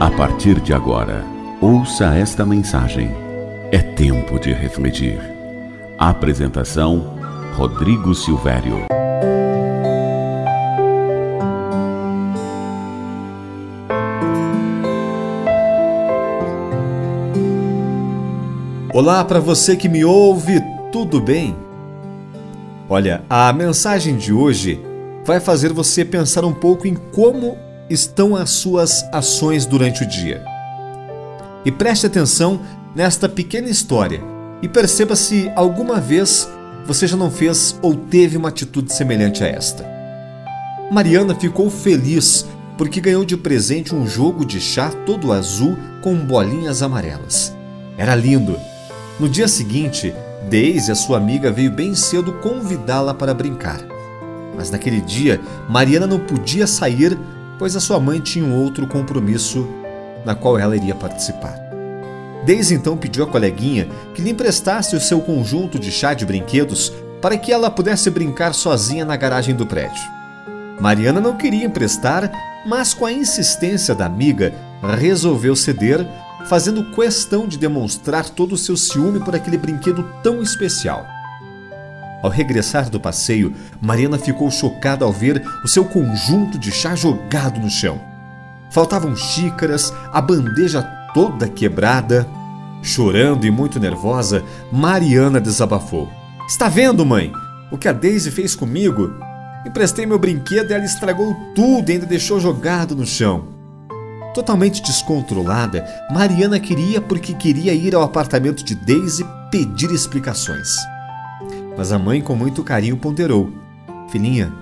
[0.00, 1.24] A partir de agora,
[1.62, 3.10] ouça esta mensagem.
[3.72, 5.18] É tempo de refletir.
[5.98, 7.18] Apresentação:
[7.54, 8.84] Rodrigo Silvério.
[18.92, 20.60] Olá para você que me ouve,
[20.92, 21.56] tudo bem?
[22.88, 24.89] Olha, a mensagem de hoje
[25.30, 27.56] vai fazer você pensar um pouco em como
[27.88, 30.44] estão as suas ações durante o dia.
[31.64, 32.60] E preste atenção
[32.96, 34.20] nesta pequena história
[34.60, 36.48] e perceba se alguma vez
[36.84, 39.88] você já não fez ou teve uma atitude semelhante a esta.
[40.90, 42.44] Mariana ficou feliz
[42.76, 47.54] porque ganhou de presente um jogo de chá todo azul com bolinhas amarelas.
[47.96, 48.58] Era lindo.
[49.20, 50.12] No dia seguinte,
[50.50, 53.99] Daisy, a sua amiga, veio bem cedo convidá-la para brincar.
[54.56, 57.16] Mas naquele dia, Mariana não podia sair
[57.60, 59.68] pois a sua mãe tinha um outro compromisso
[60.24, 61.54] na qual ela iria participar.
[62.42, 66.90] Desde então pediu à coleguinha que lhe emprestasse o seu conjunto de chá de brinquedos
[67.20, 70.02] para que ela pudesse brincar sozinha na garagem do prédio.
[70.80, 72.32] Mariana não queria emprestar,
[72.66, 74.54] mas com a insistência da amiga,
[74.98, 76.06] resolveu ceder,
[76.46, 81.06] fazendo questão de demonstrar todo o seu ciúme por aquele brinquedo tão especial.
[82.22, 87.58] Ao regressar do passeio, Mariana ficou chocada ao ver o seu conjunto de chá jogado
[87.60, 88.00] no chão.
[88.70, 90.82] Faltavam xícaras, a bandeja
[91.14, 92.26] toda quebrada.
[92.82, 96.08] Chorando e muito nervosa, Mariana desabafou.
[96.46, 97.32] Está vendo, mãe?
[97.70, 99.14] O que a Daisy fez comigo?
[99.66, 103.48] Emprestei meu brinquedo e ela estragou tudo e ainda deixou jogado no chão.
[104.34, 110.76] Totalmente descontrolada, Mariana queria porque queria ir ao apartamento de Daisy pedir explicações.
[111.80, 113.50] Mas a mãe, com muito carinho, ponderou:
[114.10, 114.52] Filhinha,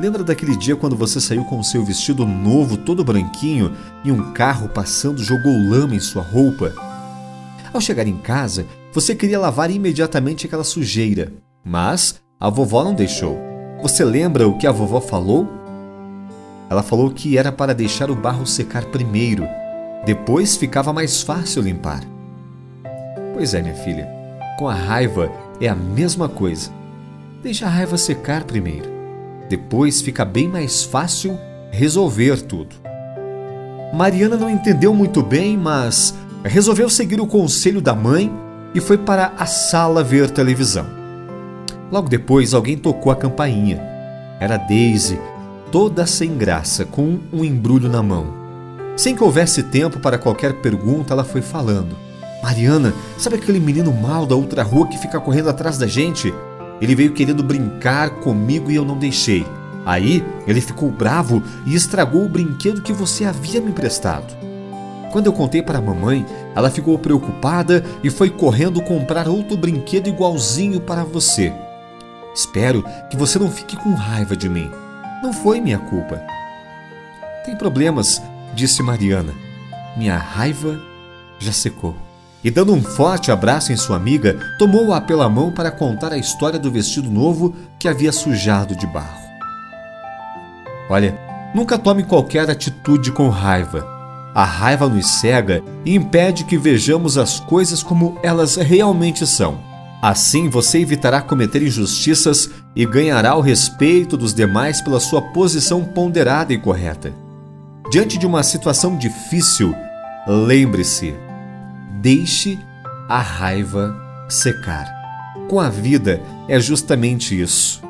[0.00, 4.70] lembra daquele dia quando você saiu com seu vestido novo, todo branquinho, e um carro
[4.70, 6.72] passando jogou lama em sua roupa?
[7.74, 11.30] Ao chegar em casa, você queria lavar imediatamente aquela sujeira,
[11.62, 13.38] mas a vovó não deixou.
[13.82, 15.46] Você lembra o que a vovó falou?
[16.70, 19.46] Ela falou que era para deixar o barro secar primeiro,
[20.06, 22.00] depois ficava mais fácil limpar.
[23.34, 24.08] Pois é, minha filha,
[24.58, 25.30] com a raiva
[25.60, 26.70] é a mesma coisa.
[27.42, 28.90] Deixa a raiva secar primeiro.
[29.48, 31.38] Depois fica bem mais fácil
[31.70, 32.76] resolver tudo.
[33.92, 36.14] Mariana não entendeu muito bem, mas
[36.44, 38.32] resolveu seguir o conselho da mãe
[38.74, 40.86] e foi para a sala ver televisão.
[41.90, 43.76] Logo depois, alguém tocou a campainha.
[44.40, 45.20] Era Daisy,
[45.70, 48.26] toda sem graça, com um embrulho na mão.
[48.96, 51.94] Sem que houvesse tempo para qualquer pergunta, ela foi falando.
[52.42, 56.34] Mariana, sabe aquele menino mal da outra rua que fica correndo atrás da gente?
[56.80, 59.46] Ele veio querendo brincar comigo e eu não deixei.
[59.86, 64.36] Aí ele ficou bravo e estragou o brinquedo que você havia me emprestado.
[65.12, 70.08] Quando eu contei para a mamãe, ela ficou preocupada e foi correndo comprar outro brinquedo
[70.08, 71.52] igualzinho para você.
[72.34, 74.68] Espero que você não fique com raiva de mim.
[75.22, 76.20] Não foi minha culpa.
[77.44, 78.20] Tem problemas,
[78.54, 79.32] disse Mariana.
[79.96, 80.80] Minha raiva
[81.38, 81.94] já secou
[82.44, 86.58] e, dando um forte abraço em sua amiga, tomou-a pela mão para contar a história
[86.58, 89.22] do vestido novo que havia sujado de barro.
[90.90, 91.16] Olha,
[91.54, 93.86] nunca tome qualquer atitude com raiva.
[94.34, 99.58] A raiva nos cega e impede que vejamos as coisas como elas realmente são.
[100.02, 106.52] Assim você evitará cometer injustiças e ganhará o respeito dos demais pela sua posição ponderada
[106.52, 107.12] e correta.
[107.90, 109.74] Diante de uma situação difícil,
[110.26, 111.14] lembre-se
[112.02, 112.58] deixe
[113.08, 113.96] a raiva
[114.28, 114.86] secar.
[115.48, 117.80] Com a vida é justamente isso.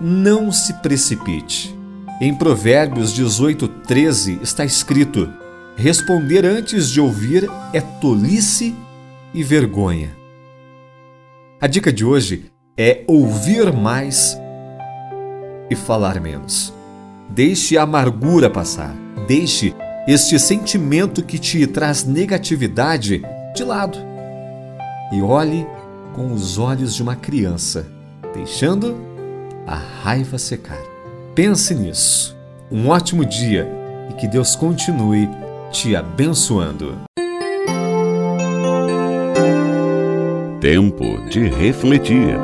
[0.00, 1.74] Não se precipite.
[2.20, 5.32] Em Provérbios 18, 13 está escrito:
[5.76, 8.74] Responder antes de ouvir é tolice
[9.32, 10.16] e vergonha.
[11.60, 14.36] A dica de hoje é ouvir mais
[15.70, 16.72] e falar menos.
[17.28, 18.94] Deixe a amargura passar.
[19.28, 19.74] Deixe
[20.08, 23.22] este sentimento que te traz negatividade
[23.54, 23.98] de lado
[25.12, 25.66] e olhe
[26.14, 27.86] com os olhos de uma criança,
[28.34, 28.96] deixando
[29.66, 30.78] a raiva secar.
[31.34, 32.36] Pense nisso.
[32.70, 33.68] Um ótimo dia
[34.08, 35.28] e que Deus continue
[35.70, 36.98] te abençoando.
[40.60, 42.36] Tempo de refletir.